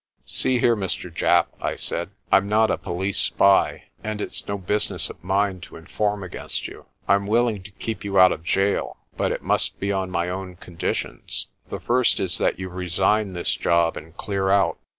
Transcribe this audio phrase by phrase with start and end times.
[0.25, 1.13] "See here, Mr.
[1.13, 5.75] Japp," I said, "I'm not a police spy, and it's no business of mine to
[5.75, 9.91] inform against you I'm willing to keep you out of gaol, but it must be
[9.91, 11.49] on my own conditions.
[11.69, 14.79] The first is that you resign this job and clear out.